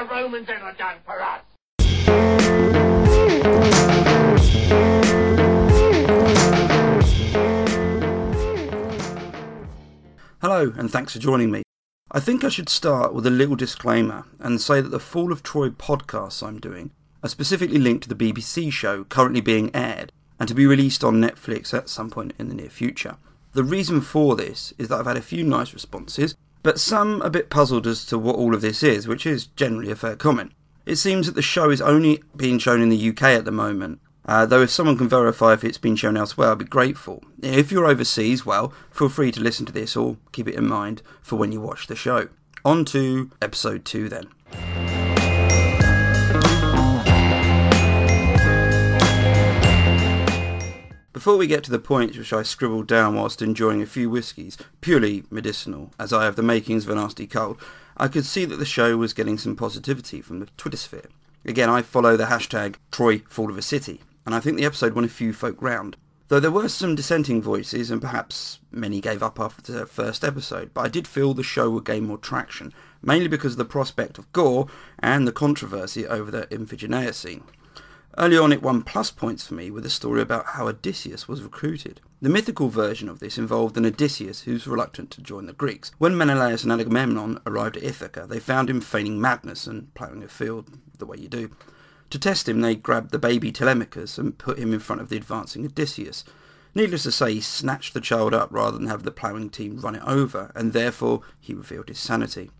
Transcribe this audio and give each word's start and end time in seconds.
the 0.00 0.14
Romans 0.14 0.48
ever 0.48 0.74
done 0.78 0.96
for 1.04 1.20
us? 1.20 1.42
Hello, 10.40 10.72
and 10.76 10.90
thanks 10.90 11.12
for 11.12 11.18
joining 11.18 11.50
me. 11.50 11.62
I 12.10 12.18
think 12.18 12.42
I 12.42 12.48
should 12.48 12.70
start 12.70 13.12
with 13.12 13.26
a 13.26 13.30
little 13.30 13.56
disclaimer 13.56 14.24
and 14.38 14.60
say 14.60 14.80
that 14.80 14.88
the 14.88 14.98
Fall 14.98 15.32
of 15.32 15.42
Troy 15.42 15.68
podcasts 15.68 16.42
I'm 16.42 16.58
doing 16.58 16.92
are 17.22 17.28
specifically 17.28 17.78
linked 17.78 18.04
to 18.04 18.14
the 18.14 18.32
BBC 18.32 18.72
show 18.72 19.04
currently 19.04 19.42
being 19.42 19.70
aired 19.74 20.12
and 20.38 20.48
to 20.48 20.54
be 20.54 20.66
released 20.66 21.04
on 21.04 21.20
Netflix 21.20 21.74
at 21.74 21.90
some 21.90 22.08
point 22.08 22.32
in 22.38 22.48
the 22.48 22.54
near 22.54 22.70
future. 22.70 23.16
The 23.52 23.64
reason 23.64 24.00
for 24.00 24.34
this 24.34 24.72
is 24.78 24.88
that 24.88 24.98
I've 24.98 25.06
had 25.06 25.18
a 25.18 25.22
few 25.22 25.44
nice 25.44 25.74
responses, 25.74 26.36
but 26.62 26.80
some 26.80 27.22
a 27.22 27.30
bit 27.30 27.50
puzzled 27.50 27.86
as 27.86 28.04
to 28.06 28.18
what 28.18 28.36
all 28.36 28.54
of 28.54 28.60
this 28.60 28.82
is, 28.82 29.08
which 29.08 29.26
is 29.26 29.46
generally 29.46 29.90
a 29.90 29.96
fair 29.96 30.16
comment. 30.16 30.52
It 30.86 30.96
seems 30.96 31.26
that 31.26 31.34
the 31.34 31.42
show 31.42 31.70
is 31.70 31.80
only 31.80 32.22
being 32.36 32.58
shown 32.58 32.82
in 32.82 32.88
the 32.88 33.08
UK 33.10 33.22
at 33.22 33.44
the 33.44 33.52
moment, 33.52 34.00
uh, 34.26 34.46
though 34.46 34.62
if 34.62 34.70
someone 34.70 34.96
can 34.96 35.08
verify 35.08 35.52
if 35.52 35.64
it's 35.64 35.78
been 35.78 35.96
shown 35.96 36.16
elsewhere, 36.16 36.52
I'd 36.52 36.58
be 36.58 36.64
grateful. 36.64 37.22
If 37.42 37.72
you're 37.72 37.86
overseas, 37.86 38.44
well, 38.44 38.72
feel 38.90 39.08
free 39.08 39.32
to 39.32 39.40
listen 39.40 39.66
to 39.66 39.72
this 39.72 39.96
or 39.96 40.18
keep 40.32 40.46
it 40.48 40.54
in 40.54 40.68
mind 40.68 41.02
for 41.22 41.36
when 41.36 41.52
you 41.52 41.60
watch 41.60 41.86
the 41.86 41.96
show. 41.96 42.28
On 42.64 42.84
to 42.86 43.30
episode 43.40 43.84
2 43.84 44.08
then. 44.08 44.28
Before 51.20 51.36
we 51.36 51.46
get 51.46 51.62
to 51.64 51.70
the 51.70 51.78
points 51.78 52.16
which 52.16 52.32
I 52.32 52.42
scribbled 52.42 52.86
down 52.86 53.14
whilst 53.14 53.42
enjoying 53.42 53.82
a 53.82 53.86
few 53.86 54.08
whiskies, 54.08 54.56
purely 54.80 55.24
medicinal, 55.28 55.92
as 55.98 56.14
I 56.14 56.24
have 56.24 56.34
the 56.34 56.42
makings 56.42 56.84
of 56.84 56.90
a 56.92 56.94
nasty 56.94 57.26
cold, 57.26 57.60
I 57.94 58.08
could 58.08 58.24
see 58.24 58.46
that 58.46 58.56
the 58.56 58.64
show 58.64 58.96
was 58.96 59.12
getting 59.12 59.36
some 59.36 59.54
positivity 59.54 60.22
from 60.22 60.40
the 60.40 60.46
Twitter 60.56 60.78
sphere. 60.78 61.10
Again, 61.44 61.68
I 61.68 61.82
follow 61.82 62.16
the 62.16 62.24
hashtag 62.24 62.76
Troy 62.90 63.18
Fall 63.28 63.50
of 63.50 63.58
a 63.58 63.60
City, 63.60 64.00
and 64.24 64.34
I 64.34 64.40
think 64.40 64.56
the 64.56 64.64
episode 64.64 64.94
won 64.94 65.04
a 65.04 65.08
few 65.08 65.34
folk 65.34 65.60
round. 65.60 65.98
Though 66.28 66.40
there 66.40 66.50
were 66.50 66.70
some 66.70 66.94
dissenting 66.94 67.42
voices, 67.42 67.90
and 67.90 68.00
perhaps 68.00 68.60
many 68.72 69.02
gave 69.02 69.22
up 69.22 69.38
after 69.38 69.72
the 69.72 69.84
first 69.84 70.24
episode, 70.24 70.70
but 70.72 70.86
I 70.86 70.88
did 70.88 71.06
feel 71.06 71.34
the 71.34 71.42
show 71.42 71.68
would 71.68 71.84
gain 71.84 72.06
more 72.06 72.16
traction, 72.16 72.72
mainly 73.02 73.28
because 73.28 73.52
of 73.52 73.58
the 73.58 73.66
prospect 73.66 74.16
of 74.16 74.32
gore 74.32 74.68
and 74.98 75.28
the 75.28 75.32
controversy 75.32 76.06
over 76.06 76.30
the 76.30 76.46
Iphigenia 76.46 77.12
scene. 77.12 77.44
Early 78.18 78.36
on, 78.36 78.52
it 78.52 78.62
won 78.62 78.82
plus 78.82 79.10
points 79.10 79.46
for 79.46 79.54
me 79.54 79.70
with 79.70 79.86
a 79.86 79.90
story 79.90 80.20
about 80.20 80.46
how 80.46 80.66
Odysseus 80.66 81.28
was 81.28 81.42
recruited. 81.42 82.00
The 82.20 82.28
mythical 82.28 82.68
version 82.68 83.08
of 83.08 83.20
this 83.20 83.38
involved 83.38 83.76
an 83.76 83.86
Odysseus 83.86 84.42
who's 84.42 84.66
reluctant 84.66 85.10
to 85.12 85.22
join 85.22 85.46
the 85.46 85.52
Greeks. 85.52 85.92
When 85.98 86.18
Menelaus 86.18 86.64
and 86.64 86.72
Agamemnon 86.72 87.40
arrived 87.46 87.76
at 87.76 87.84
Ithaca, 87.84 88.26
they 88.28 88.40
found 88.40 88.68
him 88.68 88.80
feigning 88.80 89.20
madness 89.20 89.66
and 89.66 89.94
ploughing 89.94 90.24
a 90.24 90.28
field 90.28 90.78
the 90.98 91.06
way 91.06 91.18
you 91.18 91.28
do. 91.28 91.50
To 92.10 92.18
test 92.18 92.48
him, 92.48 92.60
they 92.60 92.74
grabbed 92.74 93.12
the 93.12 93.18
baby 93.18 93.52
Telemachus 93.52 94.18
and 94.18 94.36
put 94.36 94.58
him 94.58 94.74
in 94.74 94.80
front 94.80 95.00
of 95.00 95.08
the 95.08 95.16
advancing 95.16 95.64
Odysseus. 95.64 96.24
Needless 96.74 97.04
to 97.04 97.12
say, 97.12 97.34
he 97.34 97.40
snatched 97.40 97.94
the 97.94 98.00
child 98.00 98.34
up 98.34 98.48
rather 98.50 98.76
than 98.76 98.88
have 98.88 99.04
the 99.04 99.12
ploughing 99.12 99.50
team 99.50 99.78
run 99.78 99.94
it 99.94 100.02
over, 100.04 100.50
and 100.56 100.72
therefore 100.72 101.22
he 101.40 101.54
revealed 101.54 101.88
his 101.88 102.00
sanity. 102.00 102.50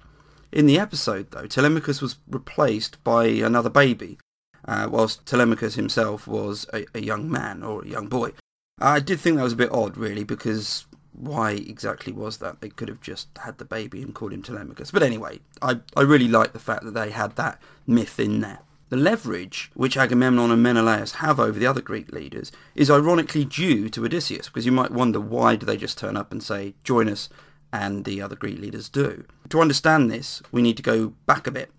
In 0.53 0.67
the 0.67 0.79
episode, 0.79 1.33
though, 1.33 1.47
Telemachus 1.47 2.01
was 2.01 2.17
replaced 2.29 3.03
by 3.05 3.27
another 3.27 3.71
baby, 3.71 4.19
uh, 4.67 4.89
whilst 4.91 5.27
Telemachus 5.27 5.75
himself 5.75 6.27
was 6.27 6.67
a, 6.73 6.87
a 6.95 7.01
young 7.01 7.31
man 7.31 7.63
or 7.63 7.83
a 7.83 7.89
young 7.89 8.09
boy. 8.09 8.33
I 8.81 9.01
did 9.01 9.21
think 9.21 9.37
that 9.37 9.43
was 9.45 9.53
a 9.53 9.57
bit 9.57 9.73
odd, 9.73 9.97
really, 9.97 10.25
because 10.25 10.87
why 11.13 11.53
exactly 11.53 12.13
was 12.13 12.39
that? 12.39 12.61
They 12.61 12.71
could 12.71 12.89
have 12.89 13.01
just 13.01 13.29
had 13.39 13.59
the 13.59 13.65
baby 13.65 14.01
and 14.03 14.15
called 14.15 14.33
him 14.33 14.43
Telemachus. 14.43 14.91
But 14.91 15.03
anyway, 15.03 15.41
I, 15.61 15.81
I 15.97 16.03
really 16.03 16.29
like 16.29 16.53
the 16.53 16.59
fact 16.59 16.85
that 16.85 16.95
they 16.95 17.11
had 17.11 17.37
that 17.37 17.61
myth 17.87 18.19
in 18.19 18.41
there. 18.41 18.61
The 18.89 18.97
leverage 18.97 19.71
which 19.75 19.97
Agamemnon 19.97 20.51
and 20.51 20.63
Menelaus 20.63 21.13
have 21.17 21.39
over 21.39 21.59
the 21.59 21.67
other 21.67 21.81
Greek 21.81 22.11
leaders 22.11 22.51
is 22.75 22.91
ironically 22.91 23.45
due 23.45 23.89
to 23.91 24.05
Odysseus, 24.05 24.49
because 24.49 24.67
you 24.67 24.73
might 24.73 24.91
wonder 24.91 25.21
why 25.21 25.57
do 25.57 25.67
they 25.67 25.77
just 25.77 25.99
turn 25.99 26.17
up 26.17 26.33
and 26.33 26.43
say, 26.43 26.75
join 26.83 27.09
us, 27.09 27.29
and 27.73 28.05
the 28.05 28.21
other 28.21 28.35
Greek 28.35 28.59
leaders 28.59 28.89
do. 28.89 29.25
To 29.51 29.61
understand 29.61 30.11
this, 30.11 30.43
we 30.51 30.63
need 30.63 30.77
to 30.77 30.83
go 30.83 31.13
back 31.27 31.47
a 31.47 31.53
bit. 31.53 31.71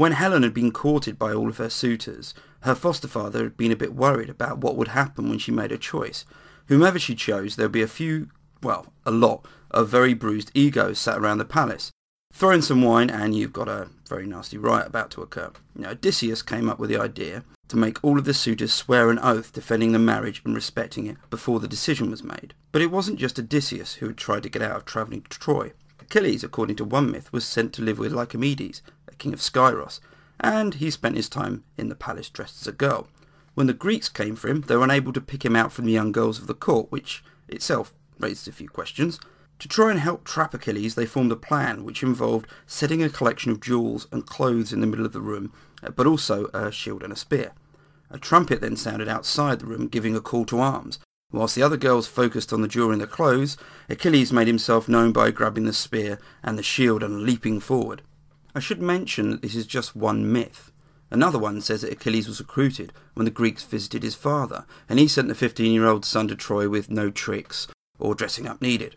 When 0.00 0.12
Helen 0.12 0.44
had 0.44 0.54
been 0.54 0.72
courted 0.72 1.18
by 1.18 1.34
all 1.34 1.50
of 1.50 1.58
her 1.58 1.68
suitors, 1.68 2.32
her 2.60 2.74
foster 2.74 3.06
father 3.06 3.42
had 3.42 3.58
been 3.58 3.70
a 3.70 3.76
bit 3.76 3.94
worried 3.94 4.30
about 4.30 4.56
what 4.56 4.74
would 4.76 4.88
happen 4.88 5.28
when 5.28 5.38
she 5.38 5.52
made 5.52 5.72
a 5.72 5.76
choice. 5.76 6.24
Whomever 6.68 6.98
she 6.98 7.14
chose, 7.14 7.56
there 7.56 7.66
would 7.66 7.72
be 7.72 7.82
a 7.82 7.86
few, 7.86 8.30
well, 8.62 8.94
a 9.04 9.10
lot, 9.10 9.44
of 9.70 9.90
very 9.90 10.14
bruised 10.14 10.52
egos 10.54 10.98
sat 10.98 11.18
around 11.18 11.36
the 11.36 11.44
palace. 11.44 11.90
Throw 12.32 12.52
in 12.52 12.62
some 12.62 12.80
wine 12.80 13.10
and 13.10 13.36
you've 13.36 13.52
got 13.52 13.68
a 13.68 13.88
very 14.08 14.26
nasty 14.26 14.56
riot 14.56 14.86
about 14.86 15.10
to 15.10 15.20
occur. 15.20 15.50
Now, 15.74 15.90
Odysseus 15.90 16.40
came 16.40 16.70
up 16.70 16.78
with 16.78 16.88
the 16.88 16.98
idea 16.98 17.44
to 17.68 17.76
make 17.76 18.02
all 18.02 18.16
of 18.16 18.24
the 18.24 18.32
suitors 18.32 18.72
swear 18.72 19.10
an 19.10 19.18
oath 19.18 19.52
defending 19.52 19.92
the 19.92 19.98
marriage 19.98 20.40
and 20.46 20.54
respecting 20.54 21.08
it 21.08 21.18
before 21.28 21.60
the 21.60 21.68
decision 21.68 22.10
was 22.10 22.24
made. 22.24 22.54
But 22.72 22.80
it 22.80 22.90
wasn't 22.90 23.18
just 23.18 23.38
Odysseus 23.38 23.96
who 23.96 24.06
had 24.06 24.16
tried 24.16 24.44
to 24.44 24.48
get 24.48 24.62
out 24.62 24.76
of 24.76 24.86
travelling 24.86 25.26
to 25.28 25.38
Troy. 25.38 25.72
Achilles, 26.10 26.42
according 26.42 26.74
to 26.74 26.84
one 26.84 27.08
myth, 27.12 27.32
was 27.32 27.44
sent 27.44 27.72
to 27.74 27.82
live 27.82 27.96
with 27.96 28.12
Lycomedes, 28.12 28.82
king 29.20 29.32
of 29.32 29.38
Skyros, 29.38 30.00
and 30.40 30.74
he 30.74 30.90
spent 30.90 31.16
his 31.16 31.28
time 31.28 31.62
in 31.78 31.88
the 31.88 31.94
palace 31.94 32.28
dressed 32.28 32.60
as 32.62 32.66
a 32.66 32.72
girl. 32.72 33.06
When 33.54 33.68
the 33.68 33.72
Greeks 33.72 34.08
came 34.08 34.34
for 34.34 34.48
him, 34.48 34.62
they 34.62 34.76
were 34.76 34.84
unable 34.84 35.12
to 35.12 35.20
pick 35.20 35.44
him 35.44 35.54
out 35.54 35.70
from 35.72 35.84
the 35.84 35.92
young 35.92 36.10
girls 36.10 36.38
of 36.38 36.46
the 36.46 36.54
court, 36.54 36.90
which 36.90 37.22
itself 37.48 37.94
raised 38.18 38.48
a 38.48 38.52
few 38.52 38.68
questions. 38.68 39.20
To 39.58 39.68
try 39.68 39.90
and 39.90 40.00
help 40.00 40.24
trap 40.24 40.54
Achilles, 40.54 40.94
they 40.94 41.04
formed 41.04 41.30
a 41.30 41.36
plan 41.36 41.84
which 41.84 42.02
involved 42.02 42.46
setting 42.66 43.02
a 43.02 43.10
collection 43.10 43.52
of 43.52 43.60
jewels 43.60 44.06
and 44.10 44.26
clothes 44.26 44.72
in 44.72 44.80
the 44.80 44.86
middle 44.86 45.04
of 45.04 45.12
the 45.12 45.20
room, 45.20 45.52
but 45.94 46.06
also 46.06 46.46
a 46.54 46.72
shield 46.72 47.02
and 47.02 47.12
a 47.12 47.16
spear. 47.16 47.52
A 48.10 48.18
trumpet 48.18 48.60
then 48.60 48.76
sounded 48.76 49.08
outside 49.08 49.60
the 49.60 49.66
room, 49.66 49.86
giving 49.86 50.16
a 50.16 50.20
call 50.20 50.46
to 50.46 50.60
arms. 50.60 50.98
Whilst 51.32 51.54
the 51.54 51.62
other 51.62 51.76
girls 51.76 52.08
focused 52.08 52.52
on 52.52 52.62
the 52.62 52.68
jewelry 52.68 52.94
and 52.94 53.02
the 53.02 53.06
clothes, 53.06 53.56
Achilles 53.88 54.32
made 54.32 54.48
himself 54.48 54.88
known 54.88 55.12
by 55.12 55.30
grabbing 55.30 55.64
the 55.64 55.72
spear 55.72 56.18
and 56.42 56.58
the 56.58 56.62
shield 56.62 57.02
and 57.02 57.22
leaping 57.22 57.60
forward. 57.60 58.02
I 58.54 58.60
should 58.60 58.82
mention 58.82 59.30
that 59.30 59.42
this 59.42 59.54
is 59.54 59.66
just 59.66 59.94
one 59.94 60.32
myth. 60.32 60.72
Another 61.10 61.38
one 61.38 61.60
says 61.60 61.82
that 61.82 61.92
Achilles 61.92 62.28
was 62.28 62.40
recruited 62.40 62.92
when 63.14 63.24
the 63.24 63.30
Greeks 63.30 63.64
visited 63.64 64.02
his 64.02 64.14
father, 64.14 64.64
and 64.88 64.98
he 64.98 65.08
sent 65.08 65.28
the 65.28 65.34
15 65.34 65.72
year 65.72 65.86
old 65.86 66.04
son 66.04 66.28
to 66.28 66.36
Troy 66.36 66.68
with 66.68 66.90
no 66.90 67.10
tricks 67.10 67.66
or 67.98 68.14
dressing 68.14 68.46
up 68.46 68.62
needed. 68.62 68.96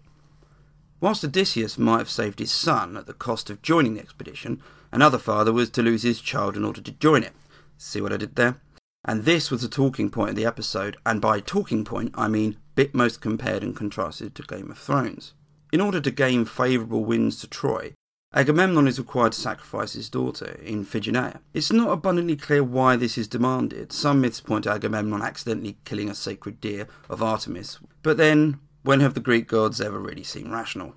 Whilst 0.99 1.23
Odysseus 1.23 1.77
might 1.77 1.97
have 1.97 2.09
saved 2.09 2.39
his 2.39 2.51
son 2.51 2.95
at 2.95 3.07
the 3.07 3.13
cost 3.13 3.49
of 3.49 3.61
joining 3.61 3.95
the 3.95 3.99
expedition, 3.99 4.61
another 4.91 5.17
father 5.17 5.51
was 5.51 5.69
to 5.71 5.81
lose 5.81 6.03
his 6.03 6.21
child 6.21 6.55
in 6.55 6.63
order 6.63 6.81
to 6.81 6.91
join 6.91 7.23
it. 7.23 7.33
See 7.77 7.99
what 7.99 8.13
I 8.13 8.17
did 8.17 8.35
there? 8.35 8.61
And 9.03 9.23
this 9.23 9.51
was 9.51 9.61
the 9.61 9.67
talking 9.67 10.09
point 10.09 10.29
of 10.29 10.35
the 10.37 10.45
episode, 10.45 10.95
and 11.05 11.19
by 11.19 11.41
talking 11.41 11.83
point 11.83 12.11
I 12.15 12.27
mean 12.27 12.57
bit 12.75 12.95
most 12.95 13.19
compared 13.21 13.63
and 13.63 13.75
contrasted 13.75 14.33
to 14.35 14.43
Game 14.43 14.71
of 14.71 14.77
Thrones. 14.77 15.33
In 15.73 15.81
order 15.81 15.99
to 15.99 16.11
gain 16.11 16.45
favourable 16.45 17.03
winds 17.03 17.41
to 17.41 17.47
Troy, 17.47 17.93
Agamemnon 18.35 18.87
is 18.87 18.97
required 18.97 19.31
to 19.33 19.39
sacrifice 19.39 19.93
his 19.93 20.09
daughter, 20.09 20.57
in 20.63 20.83
Iphigenia. 20.83 21.39
It's 21.53 21.71
not 21.71 21.91
abundantly 21.91 22.35
clear 22.35 22.63
why 22.63 22.95
this 22.95 23.15
is 23.15 23.27
demanded. 23.27 23.93
Some 23.93 24.21
myths 24.21 24.41
point 24.41 24.63
to 24.63 24.71
Agamemnon 24.71 25.21
accidentally 25.21 25.77
killing 25.85 26.09
a 26.09 26.15
sacred 26.15 26.59
deer 26.59 26.87
of 27.09 27.21
Artemis, 27.21 27.77
but 28.01 28.17
then, 28.17 28.59
when 28.81 29.01
have 29.01 29.13
the 29.13 29.19
Greek 29.19 29.47
gods 29.47 29.79
ever 29.79 29.99
really 29.99 30.23
seemed 30.23 30.51
rational? 30.51 30.95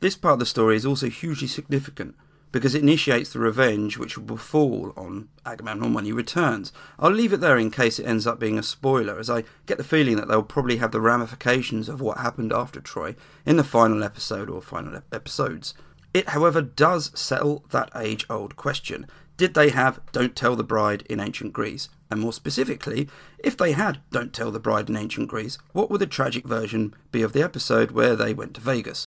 This 0.00 0.16
part 0.16 0.34
of 0.34 0.38
the 0.38 0.46
story 0.46 0.76
is 0.76 0.86
also 0.86 1.10
hugely 1.10 1.46
significant 1.46 2.14
because 2.52 2.74
it 2.74 2.82
initiates 2.82 3.34
the 3.34 3.38
revenge 3.38 3.98
which 3.98 4.16
will 4.16 4.24
befall 4.24 4.94
on 4.96 5.28
Agamemnon 5.44 5.92
when 5.92 6.06
he 6.06 6.12
returns. 6.12 6.72
I'll 6.98 7.10
leave 7.10 7.34
it 7.34 7.40
there 7.40 7.58
in 7.58 7.70
case 7.70 7.98
it 7.98 8.06
ends 8.06 8.26
up 8.26 8.40
being 8.40 8.58
a 8.58 8.62
spoiler, 8.62 9.18
as 9.18 9.28
I 9.28 9.44
get 9.66 9.76
the 9.76 9.84
feeling 9.84 10.16
that 10.16 10.28
they'll 10.28 10.42
probably 10.42 10.78
have 10.78 10.92
the 10.92 11.02
ramifications 11.02 11.90
of 11.90 12.00
what 12.00 12.18
happened 12.18 12.52
after 12.52 12.80
Troy 12.80 13.14
in 13.44 13.58
the 13.58 13.64
final 13.64 14.02
episode 14.02 14.48
or 14.48 14.62
final 14.62 15.02
episodes. 15.12 15.74
It, 16.14 16.30
however, 16.30 16.62
does 16.62 17.18
settle 17.18 17.64
that 17.70 17.90
age 17.94 18.26
old 18.30 18.56
question. 18.56 19.06
Did 19.36 19.54
they 19.54 19.70
have 19.70 20.00
Don't 20.10 20.34
Tell 20.34 20.56
the 20.56 20.64
Bride 20.64 21.04
in 21.08 21.20
ancient 21.20 21.52
Greece? 21.52 21.88
And 22.10 22.20
more 22.20 22.32
specifically, 22.32 23.08
if 23.38 23.56
they 23.56 23.72
had 23.72 24.00
Don't 24.10 24.32
Tell 24.32 24.50
the 24.50 24.58
Bride 24.58 24.88
in 24.88 24.96
ancient 24.96 25.28
Greece, 25.28 25.58
what 25.72 25.90
would 25.90 26.00
the 26.00 26.06
tragic 26.06 26.46
version 26.46 26.94
be 27.12 27.22
of 27.22 27.32
the 27.32 27.42
episode 27.42 27.92
where 27.92 28.16
they 28.16 28.34
went 28.34 28.54
to 28.54 28.60
Vegas? 28.60 29.04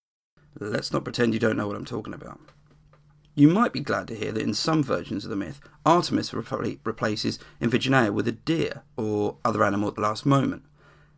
Let's 0.60 0.94
not 0.94 1.04
pretend 1.04 1.34
you 1.34 1.40
don't 1.40 1.58
know 1.58 1.68
what 1.68 1.76
I'm 1.76 1.86
talking 1.86 2.14
about. 2.14 2.40
You 3.34 3.48
might 3.48 3.74
be 3.74 3.80
glad 3.80 4.08
to 4.10 4.16
hear 4.16 4.32
that 4.34 4.44
in 4.44 4.54
some 4.54 4.84
versions 4.84 5.24
of 5.24 5.30
the 5.30 5.38
myth, 5.38 5.62
Artemis 5.86 6.34
replaces 6.34 7.40
Iphigenia 7.62 8.14
with 8.14 8.28
a 8.28 8.34
deer 8.34 8.84
or 8.98 9.38
other 9.44 9.64
animal 9.64 9.90
at 9.90 9.96
the 9.96 10.02
last 10.02 10.26
moment. 10.26 10.64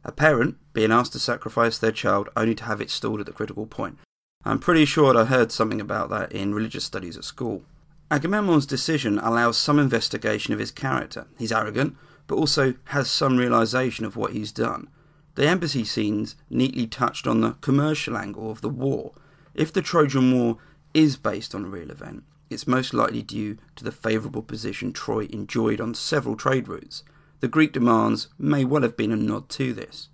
A 0.04 0.12
parent 0.12 0.58
being 0.74 0.92
asked 0.92 1.14
to 1.14 1.20
sacrifice 1.20 1.78
their 1.78 1.92
child 1.92 2.30
only 2.38 2.56
to 2.56 2.66
have 2.66 2.82
it 2.82 2.92
stalled 2.92 3.20
at 3.20 3.26
the 3.26 3.32
critical 3.32 3.66
point, 3.66 3.98
I'm 4.46 4.60
pretty 4.60 4.86
sure 4.86 5.18
I 5.18 5.26
heard 5.26 5.52
something 5.52 5.80
about 5.80 6.10
that 6.10 6.32
in 6.32 6.54
religious 6.54 6.84
studies 6.84 7.18
at 7.18 7.24
school. 7.24 7.64
Agamemnon's 8.12 8.66
decision 8.66 9.18
allows 9.20 9.58
some 9.58 9.80
investigation 9.80 10.54
of 10.54 10.60
his 10.60 10.72
character. 10.72 11.28
He's 11.38 11.52
arrogant, 11.52 11.96
but 12.28 12.36
also 12.36 12.76
has 12.86 13.10
some 13.10 13.38
realization 13.38 14.06
of 14.06 14.16
what 14.16 14.34
he's 14.34 14.52
done. 14.52 14.90
The 15.36 15.48
embassy 15.48 15.84
scenes 15.84 16.36
neatly 16.50 16.88
touched 16.88 17.26
on 17.26 17.42
the 17.42 17.54
commercial 17.62 18.18
angle 18.18 18.52
of 18.52 18.62
the 18.62 18.70
war. 18.70 19.14
If 19.56 19.72
the 19.72 19.82
Trojan 19.82 20.32
War 20.32 20.58
is 20.94 21.18
based 21.18 21.56
on 21.56 21.66
a 21.66 21.70
real 21.70 21.90
event, 21.90 22.24
it's 22.50 22.68
most 22.68 22.94
likely 22.94 23.24
due 23.24 23.58
to 23.78 23.84
the 23.84 23.92
favourable 23.92 24.44
position 24.44 24.94
Troy 24.94 25.26
enjoyed 25.32 25.82
on 25.82 25.96
several 25.96 26.36
trade 26.36 26.68
routes. 26.68 27.04
The 27.40 27.48
Greek 27.48 27.74
demands 27.74 28.28
may 28.38 28.64
well 28.64 28.84
have 28.84 28.96
been 28.96 29.12
a 29.12 29.16
nod 29.16 29.50
to 29.50 29.74
this. 29.74 30.10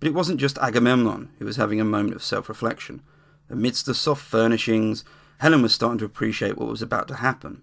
But 0.00 0.08
it 0.08 0.14
wasn't 0.14 0.40
just 0.40 0.58
Agamemnon 0.58 1.30
who 1.38 1.44
was 1.44 1.56
having 1.56 1.80
a 1.80 1.84
moment 1.84 2.14
of 2.14 2.22
self 2.22 2.48
reflection. 2.48 3.02
Amidst 3.50 3.86
the 3.86 3.94
soft 3.94 4.24
furnishings, 4.24 5.04
Helen 5.38 5.62
was 5.62 5.74
starting 5.74 5.98
to 5.98 6.04
appreciate 6.04 6.56
what 6.56 6.68
was 6.68 6.82
about 6.82 7.08
to 7.08 7.16
happen. 7.16 7.62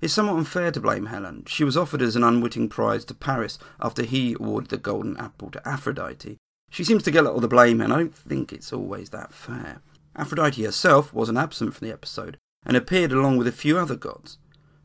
It's 0.00 0.14
somewhat 0.14 0.38
unfair 0.38 0.70
to 0.72 0.80
blame 0.80 1.06
Helen. 1.06 1.44
She 1.46 1.64
was 1.64 1.76
offered 1.76 2.00
as 2.00 2.16
an 2.16 2.24
unwitting 2.24 2.68
prize 2.68 3.04
to 3.04 3.14
Paris 3.14 3.58
after 3.80 4.02
he 4.02 4.32
awarded 4.32 4.70
the 4.70 4.78
golden 4.78 5.16
apple 5.18 5.50
to 5.50 5.68
Aphrodite. 5.68 6.38
She 6.70 6.84
seems 6.84 7.02
to 7.02 7.10
get 7.10 7.26
all 7.26 7.40
the 7.40 7.48
blame, 7.48 7.80
and 7.80 7.92
I 7.92 7.96
don't 7.96 8.14
think 8.14 8.52
it's 8.52 8.72
always 8.72 9.10
that 9.10 9.34
fair. 9.34 9.82
Aphrodite 10.16 10.64
herself 10.64 11.12
wasn't 11.12 11.38
absent 11.38 11.74
from 11.74 11.86
the 11.86 11.92
episode 11.92 12.38
and 12.64 12.76
appeared 12.76 13.12
along 13.12 13.36
with 13.36 13.46
a 13.46 13.52
few 13.52 13.78
other 13.78 13.96
gods. 13.96 14.38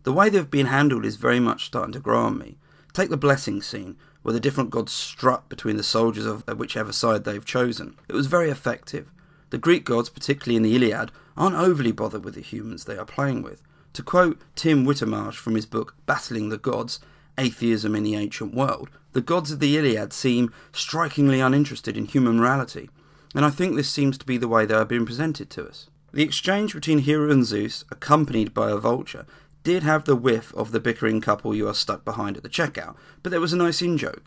The 0.04 0.14
way 0.14 0.30
they've 0.30 0.50
been 0.50 0.68
handled 0.68 1.06
is 1.06 1.16
very 1.16 1.40
much 1.40 1.66
starting 1.66 1.94
to 1.94 2.00
grow 2.00 2.26
on 2.26 2.38
me. 2.38 2.58
Take 2.94 3.10
the 3.10 3.18
blessing 3.18 3.62
scene, 3.62 3.98
where 4.22 4.34
the 4.34 4.40
different 4.40 4.70
gods 4.70 4.92
strut 4.92 5.50
between 5.50 5.78
the 5.78 5.84
soldiers 5.84 6.26
of 6.26 6.48
whichever 6.58 6.92
side 6.92 7.24
they've 7.24 7.46
chosen. 7.46 7.98
It 8.08 8.14
was 8.14 8.28
very 8.28 8.50
effective. 8.50 9.12
The 9.56 9.60
Greek 9.60 9.86
gods, 9.86 10.10
particularly 10.10 10.58
in 10.58 10.64
the 10.64 10.76
Iliad, 10.76 11.14
aren't 11.38 11.56
overly 11.56 11.94
bothered 11.94 12.26
with 12.26 12.36
the 12.36 12.42
humans 12.42 12.84
they 12.84 12.98
are 12.98 13.06
playing 13.06 13.42
with. 13.42 13.62
To 13.94 14.04
quote 14.04 14.38
Tim 14.54 14.86
Whitmarsh 14.86 15.36
from 15.36 15.56
his 15.56 15.66
book 15.66 15.96
Battling 16.06 16.50
the 16.50 16.58
Gods 16.58 17.00
Atheism 17.38 17.96
in 17.96 18.04
the 18.04 18.16
Ancient 18.16 18.54
World, 18.54 18.90
the 19.14 19.22
gods 19.22 19.54
of 19.54 19.62
the 19.62 19.78
Iliad 19.78 20.12
seem 20.12 20.52
strikingly 20.74 21.40
uninterested 21.40 21.96
in 21.96 22.04
human 22.04 22.38
morality, 22.38 22.90
and 23.34 23.46
I 23.46 23.50
think 23.50 23.78
this 23.78 23.90
seems 23.90 24.18
to 24.18 24.26
be 24.26 24.36
the 24.36 24.50
way 24.50 24.66
they 24.66 24.74
are 24.74 24.84
being 24.84 25.06
presented 25.06 25.50
to 25.52 25.66
us. 25.66 25.90
The 26.12 26.24
exchange 26.24 26.74
between 26.74 27.00
Hera 27.00 27.32
and 27.32 27.46
Zeus, 27.46 27.86
accompanied 27.90 28.54
by 28.54 28.72
a 28.72 28.76
vulture, 28.76 29.26
did 29.64 29.84
have 29.84 30.04
the 30.04 30.18
whiff 30.18 30.54
of 30.56 30.74
the 30.74 30.82
bickering 30.82 31.22
couple 31.22 31.56
you 31.56 31.70
are 31.70 31.74
stuck 31.74 32.04
behind 32.04 32.36
at 32.36 32.44
the 32.44 32.50
checkout, 32.50 32.98
but 33.24 33.30
there 33.30 33.40
was 33.40 33.54
a 33.54 33.56
nice 33.56 33.82
in 33.82 33.98
joke. 33.98 34.24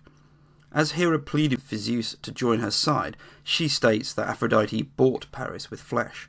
As 0.73 0.93
Hera 0.93 1.19
pleaded 1.19 1.63
for 1.63 1.77
Zeus 1.77 2.17
to 2.21 2.31
join 2.31 2.61
her 2.61 2.71
side, 2.71 3.17
she 3.43 3.69
states 3.69 4.13
that 4.13 4.29
Aphrodite 4.29 4.83
bought 4.83 5.31
Paris 5.33 5.71
with 5.71 5.81
flesh. 5.81 6.29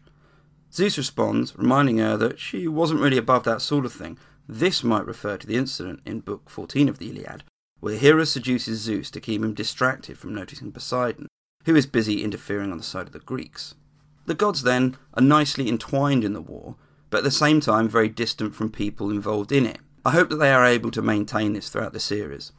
Zeus 0.71 0.97
responds, 0.97 1.57
reminding 1.57 1.97
her 1.97 2.15
that 2.17 2.39
she 2.39 2.67
wasn't 2.67 3.01
really 3.01 3.17
above 3.17 3.43
that 3.43 3.61
sort 3.61 3.85
of 3.85 3.93
thing. 3.93 4.17
This 4.47 4.83
might 4.83 5.05
refer 5.05 5.37
to 5.37 5.47
the 5.47 5.55
incident 5.55 6.01
in 6.05 6.21
Book 6.21 6.49
14 6.49 6.87
of 6.87 6.99
the 6.99 7.09
Iliad, 7.09 7.43
where 7.79 7.97
Hera 7.97 8.25
seduces 8.25 8.79
Zeus 8.79 9.11
to 9.11 9.19
keep 9.19 9.43
him 9.43 9.53
distracted 9.53 10.17
from 10.17 10.33
noticing 10.33 10.71
Poseidon, 10.71 11.27
who 11.65 11.75
is 11.75 11.85
busy 11.85 12.23
interfering 12.23 12.71
on 12.71 12.77
the 12.77 12.83
side 12.83 13.07
of 13.07 13.13
the 13.13 13.19
Greeks. 13.19 13.75
The 14.25 14.35
gods, 14.35 14.63
then, 14.63 14.95
are 15.15 15.23
nicely 15.23 15.67
entwined 15.67 16.23
in 16.23 16.33
the 16.33 16.41
war, 16.41 16.75
but 17.09 17.19
at 17.19 17.23
the 17.23 17.31
same 17.31 17.59
time 17.59 17.89
very 17.89 18.09
distant 18.09 18.55
from 18.55 18.71
people 18.71 19.09
involved 19.09 19.51
in 19.51 19.65
it. 19.65 19.79
I 20.05 20.11
hope 20.11 20.29
that 20.29 20.37
they 20.37 20.53
are 20.53 20.65
able 20.65 20.91
to 20.91 21.01
maintain 21.01 21.53
this 21.53 21.69
throughout 21.69 21.93
the 21.93 21.99
series. 21.99 22.51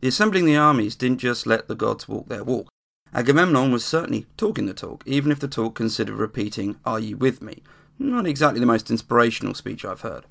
The 0.00 0.08
assembling 0.08 0.44
the 0.44 0.56
armies 0.56 0.94
didn't 0.94 1.18
just 1.18 1.46
let 1.46 1.66
the 1.66 1.74
gods 1.74 2.06
walk 2.06 2.28
their 2.28 2.44
walk. 2.44 2.68
Agamemnon 3.12 3.72
was 3.72 3.84
certainly 3.84 4.26
talking 4.36 4.66
the 4.66 4.74
talk, 4.74 5.02
even 5.06 5.32
if 5.32 5.40
the 5.40 5.48
talk 5.48 5.74
considered 5.74 6.14
repeating, 6.14 6.76
Are 6.84 7.00
you 7.00 7.16
with 7.16 7.42
me? 7.42 7.62
Not 7.98 8.26
exactly 8.26 8.60
the 8.60 8.66
most 8.66 8.90
inspirational 8.90 9.54
speech 9.54 9.84
I've 9.84 10.02
heard. 10.02 10.24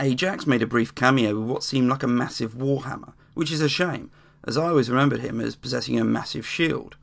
Ajax 0.00 0.46
made 0.46 0.62
a 0.62 0.66
brief 0.66 0.94
cameo 0.94 1.38
with 1.38 1.48
what 1.48 1.62
seemed 1.62 1.90
like 1.90 2.02
a 2.02 2.08
massive 2.08 2.54
warhammer, 2.54 3.12
which 3.34 3.52
is 3.52 3.60
a 3.60 3.68
shame, 3.68 4.10
as 4.44 4.56
I 4.56 4.68
always 4.68 4.88
remembered 4.88 5.20
him 5.20 5.40
as 5.40 5.56
possessing 5.56 6.00
a 6.00 6.04
massive 6.04 6.46
shield. 6.46 6.96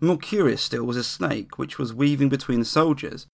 More 0.00 0.18
curious 0.18 0.62
still 0.62 0.84
was 0.84 0.96
a 0.96 1.04
snake, 1.04 1.58
which 1.58 1.78
was 1.78 1.94
weaving 1.94 2.28
between 2.28 2.60
the 2.60 2.64
soldiers, 2.64 3.26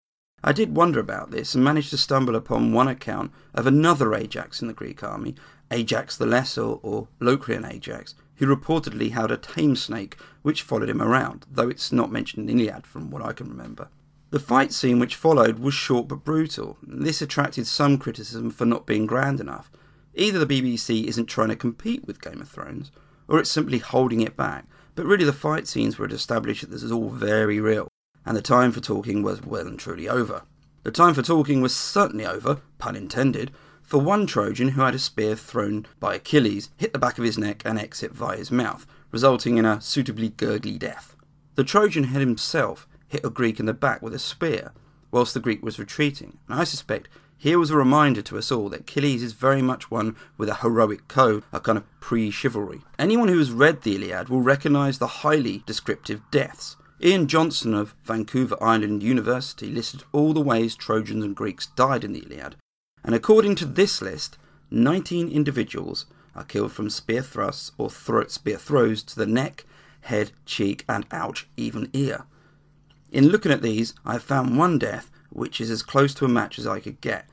I 0.42 0.52
did 0.52 0.74
wonder 0.74 1.00
about 1.00 1.30
this 1.30 1.54
and 1.54 1.62
managed 1.62 1.90
to 1.90 1.98
stumble 1.98 2.34
upon 2.34 2.72
one 2.72 2.88
account 2.88 3.30
of 3.52 3.66
another 3.66 4.14
Ajax 4.14 4.62
in 4.62 4.68
the 4.68 4.74
Greek 4.74 5.02
army, 5.02 5.34
Ajax 5.70 6.16
the 6.16 6.26
Lesser 6.26 6.62
or 6.62 7.08
Locrian 7.20 7.64
Ajax, 7.64 8.14
who 8.36 8.46
reportedly 8.46 9.12
had 9.12 9.30
a 9.30 9.36
tame 9.36 9.76
snake 9.76 10.16
which 10.42 10.62
followed 10.62 10.88
him 10.88 11.02
around, 11.02 11.46
though 11.50 11.68
it's 11.68 11.92
not 11.92 12.10
mentioned 12.10 12.48
in 12.48 12.56
the 12.56 12.64
Iliad 12.64 12.86
from 12.86 13.10
what 13.10 13.22
I 13.22 13.32
can 13.32 13.48
remember. 13.48 13.88
The 14.30 14.38
fight 14.38 14.72
scene 14.72 14.98
which 14.98 15.16
followed 15.16 15.58
was 15.58 15.74
short 15.74 16.08
but 16.08 16.24
brutal. 16.24 16.78
This 16.82 17.20
attracted 17.20 17.66
some 17.66 17.98
criticism 17.98 18.50
for 18.50 18.64
not 18.64 18.86
being 18.86 19.06
grand 19.06 19.40
enough. 19.40 19.70
Either 20.14 20.44
the 20.44 20.62
BBC 20.62 21.04
isn't 21.04 21.26
trying 21.26 21.48
to 21.48 21.56
compete 21.56 22.06
with 22.06 22.22
Game 22.22 22.40
of 22.40 22.48
Thrones, 22.48 22.92
or 23.28 23.38
it's 23.38 23.50
simply 23.50 23.78
holding 23.78 24.20
it 24.20 24.36
back, 24.36 24.66
but 24.94 25.06
really 25.06 25.24
the 25.24 25.32
fight 25.32 25.66
scenes 25.66 25.98
were 25.98 26.06
established 26.06 26.62
that 26.62 26.70
this 26.70 26.82
is 26.82 26.92
all 26.92 27.10
very 27.10 27.60
real 27.60 27.88
and 28.24 28.36
the 28.36 28.42
time 28.42 28.72
for 28.72 28.80
talking 28.80 29.22
was 29.22 29.42
well 29.42 29.66
and 29.66 29.78
truly 29.78 30.08
over. 30.08 30.42
The 30.82 30.90
time 30.90 31.14
for 31.14 31.22
talking 31.22 31.60
was 31.60 31.74
certainly 31.74 32.26
over, 32.26 32.60
pun 32.78 32.96
intended, 32.96 33.50
for 33.90 34.00
one 34.00 34.24
Trojan 34.24 34.68
who 34.68 34.82
had 34.82 34.94
a 34.94 35.00
spear 35.00 35.34
thrown 35.34 35.84
by 35.98 36.14
Achilles 36.14 36.70
hit 36.76 36.92
the 36.92 36.98
back 36.98 37.18
of 37.18 37.24
his 37.24 37.36
neck 37.36 37.60
and 37.64 37.76
exit 37.76 38.12
via 38.12 38.36
his 38.36 38.52
mouth, 38.52 38.86
resulting 39.10 39.58
in 39.58 39.64
a 39.64 39.80
suitably 39.80 40.28
gurgly 40.28 40.78
death. 40.78 41.16
The 41.56 41.64
Trojan 41.64 42.04
had 42.04 42.20
himself 42.20 42.86
hit 43.08 43.24
a 43.24 43.30
Greek 43.30 43.58
in 43.58 43.66
the 43.66 43.74
back 43.74 44.00
with 44.00 44.14
a 44.14 44.20
spear, 44.20 44.70
whilst 45.10 45.34
the 45.34 45.40
Greek 45.40 45.64
was 45.64 45.80
retreating, 45.80 46.38
and 46.48 46.60
I 46.60 46.62
suspect 46.62 47.08
here 47.36 47.58
was 47.58 47.72
a 47.72 47.76
reminder 47.76 48.22
to 48.22 48.38
us 48.38 48.52
all 48.52 48.68
that 48.68 48.82
Achilles 48.82 49.24
is 49.24 49.32
very 49.32 49.60
much 49.60 49.90
one 49.90 50.14
with 50.38 50.48
a 50.48 50.56
heroic 50.56 51.08
code, 51.08 51.42
a 51.52 51.58
kind 51.58 51.76
of 51.76 52.00
pre 52.00 52.30
chivalry. 52.30 52.82
Anyone 52.96 53.26
who 53.26 53.38
has 53.38 53.50
read 53.50 53.82
the 53.82 53.96
Iliad 53.96 54.28
will 54.28 54.40
recognise 54.40 55.00
the 55.00 55.24
highly 55.24 55.64
descriptive 55.66 56.22
deaths, 56.30 56.76
Ian 57.02 57.26
Johnston 57.26 57.74
of 57.74 57.96
Vancouver 58.04 58.56
Island 58.62 59.02
University 59.02 59.68
listed 59.68 60.04
all 60.12 60.32
the 60.32 60.40
ways 60.40 60.76
Trojans 60.76 61.24
and 61.24 61.34
Greeks 61.34 61.66
died 61.66 62.04
in 62.04 62.12
the 62.12 62.20
Iliad, 62.20 62.54
and 63.04 63.14
according 63.14 63.54
to 63.56 63.64
this 63.64 64.02
list, 64.02 64.38
19 64.70 65.28
individuals 65.28 66.06
are 66.34 66.44
killed 66.44 66.72
from 66.72 66.90
spear 66.90 67.22
thrusts 67.22 67.72
or 67.76 67.90
throat 67.90 68.30
spear 68.30 68.56
throws 68.56 69.02
to 69.02 69.16
the 69.16 69.26
neck, 69.26 69.64
head, 70.02 70.32
cheek, 70.46 70.84
and 70.88 71.06
ouch, 71.10 71.48
even 71.56 71.90
ear. 71.92 72.24
In 73.10 73.28
looking 73.28 73.52
at 73.52 73.62
these, 73.62 73.94
I 74.04 74.12
have 74.14 74.22
found 74.22 74.56
one 74.56 74.78
death 74.78 75.10
which 75.30 75.60
is 75.60 75.70
as 75.70 75.82
close 75.82 76.14
to 76.14 76.24
a 76.24 76.28
match 76.28 76.58
as 76.58 76.66
I 76.66 76.80
could 76.80 77.00
get. 77.00 77.26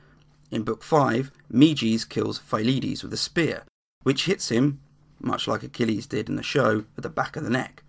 In 0.50 0.62
Book 0.62 0.82
5, 0.82 1.30
Meges 1.52 2.08
kills 2.08 2.38
Phylides 2.38 3.02
with 3.02 3.12
a 3.12 3.18
spear, 3.18 3.64
which 4.02 4.24
hits 4.24 4.48
him, 4.48 4.80
much 5.20 5.46
like 5.46 5.62
Achilles 5.62 6.06
did 6.06 6.28
in 6.28 6.36
the 6.36 6.42
show, 6.42 6.84
at 6.96 7.02
the 7.02 7.08
back 7.08 7.36
of 7.36 7.44
the 7.44 7.50
neck. 7.50 7.82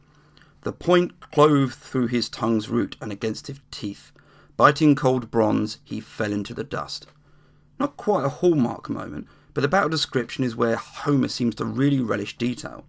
The 0.62 0.74
point 0.74 1.32
clove 1.32 1.74
through 1.74 2.08
his 2.08 2.28
tongue's 2.28 2.70
root 2.70 2.98
and 3.00 3.12
against 3.12 3.48
his 3.48 3.60
teeth. 3.72 4.12
Biting 4.58 4.96
cold 4.96 5.32
bronze, 5.32 5.78
he 5.86 6.02
fell 6.02 6.34
into 6.34 6.54
the 6.54 6.66
dust. 6.66 7.08
Not 7.80 7.98
quite 7.98 8.26
a 8.26 8.30
hallmark 8.30 8.90
moment, 8.90 9.28
but 9.54 9.62
the 9.62 9.68
battle 9.68 9.90
description 9.90 10.44
is 10.44 10.56
where 10.56 10.76
Homer 10.76 11.30
seems 11.30 11.56
to 11.56 11.66
really 11.66 12.00
relish 12.00 12.38
detail. 12.38 12.86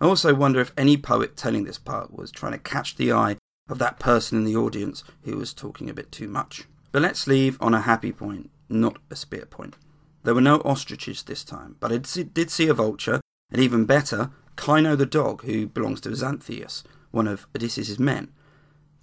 I 0.00 0.06
also 0.06 0.34
wonder 0.34 0.60
if 0.60 0.72
any 0.76 0.96
poet 0.96 1.36
telling 1.36 1.64
this 1.64 1.78
part 1.78 2.12
was 2.12 2.30
trying 2.30 2.52
to 2.52 2.58
catch 2.58 2.96
the 2.96 3.12
eye 3.12 3.36
of 3.68 3.78
that 3.78 3.98
person 3.98 4.38
in 4.38 4.44
the 4.44 4.56
audience 4.56 5.04
who 5.22 5.36
was 5.36 5.54
talking 5.54 5.88
a 5.88 5.94
bit 5.94 6.10
too 6.10 6.28
much. 6.28 6.64
But 6.90 7.02
let's 7.02 7.26
leave 7.26 7.56
on 7.60 7.74
a 7.74 7.82
happy 7.82 8.12
point, 8.12 8.50
not 8.68 8.98
a 9.10 9.16
spear 9.16 9.46
point. 9.46 9.76
There 10.22 10.34
were 10.34 10.40
no 10.40 10.56
ostriches 10.60 11.22
this 11.22 11.44
time, 11.44 11.76
but 11.80 11.92
I 11.92 11.98
did 11.98 12.50
see 12.50 12.68
a 12.68 12.74
vulture, 12.74 13.20
and 13.50 13.60
even 13.60 13.84
better, 13.84 14.30
Cyno 14.56 14.96
the 14.96 15.06
dog, 15.06 15.42
who 15.42 15.66
belongs 15.66 16.00
to 16.02 16.10
Xanthias, 16.10 16.82
one 17.10 17.28
of 17.28 17.46
Odysseus' 17.54 17.98
men. 17.98 18.32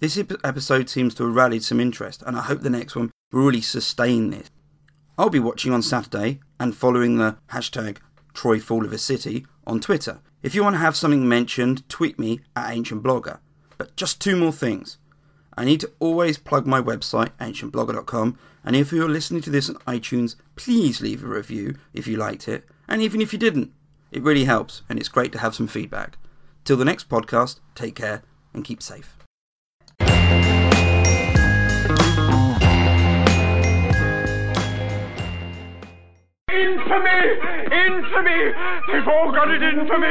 This 0.00 0.18
episode 0.18 0.88
seems 0.88 1.14
to 1.14 1.24
have 1.24 1.34
rallied 1.34 1.62
some 1.62 1.78
interest, 1.78 2.22
and 2.26 2.36
I 2.36 2.42
hope 2.42 2.62
the 2.62 2.70
next 2.70 2.96
one 2.96 3.10
will 3.30 3.42
really 3.42 3.60
sustain 3.60 4.30
this. 4.30 4.50
I'll 5.18 5.28
be 5.28 5.38
watching 5.38 5.72
on 5.72 5.82
Saturday 5.82 6.40
and 6.58 6.74
following 6.74 7.18
the 7.18 7.36
hashtag 7.50 7.98
Troy 8.32 8.58
Fall 8.58 8.84
of 8.84 8.92
a 8.92 8.98
City 8.98 9.46
on 9.66 9.78
Twitter. 9.78 10.20
If 10.42 10.54
you 10.54 10.62
want 10.62 10.74
to 10.74 10.80
have 10.80 10.96
something 10.96 11.28
mentioned, 11.28 11.88
tweet 11.88 12.18
me 12.18 12.40
at 12.56 12.72
Ancient 12.72 13.02
Blogger. 13.02 13.38
But 13.76 13.94
just 13.94 14.20
two 14.20 14.36
more 14.36 14.52
things. 14.52 14.98
I 15.56 15.64
need 15.64 15.80
to 15.80 15.92
always 15.98 16.38
plug 16.38 16.66
my 16.66 16.80
website, 16.80 17.30
ancientblogger.com, 17.38 18.38
and 18.64 18.74
if 18.74 18.90
you're 18.90 19.08
listening 19.08 19.42
to 19.42 19.50
this 19.50 19.68
on 19.68 19.76
iTunes, 19.86 20.36
please 20.56 21.02
leave 21.02 21.22
a 21.22 21.26
review 21.26 21.76
if 21.92 22.06
you 22.06 22.16
liked 22.16 22.48
it, 22.48 22.64
and 22.88 23.02
even 23.02 23.20
if 23.20 23.32
you 23.32 23.38
didn't. 23.38 23.72
It 24.10 24.22
really 24.22 24.44
helps, 24.44 24.82
and 24.88 24.98
it's 24.98 25.08
great 25.08 25.32
to 25.32 25.38
have 25.38 25.54
some 25.54 25.66
feedback. 25.66 26.16
Till 26.64 26.76
the 26.76 26.84
next 26.84 27.08
podcast, 27.08 27.60
take 27.74 27.96
care 27.96 28.22
and 28.54 28.64
keep 28.64 28.82
safe. 28.82 29.21
Infamy! 36.92 37.40
Infamy! 37.72 38.52
They've 38.92 39.08
all 39.08 39.32
got 39.32 39.50
it 39.50 39.62
in 39.62 39.86
for 39.86 39.98
me! 39.98 40.08